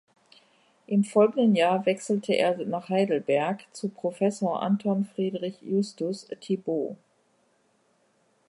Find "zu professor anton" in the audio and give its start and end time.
3.71-5.05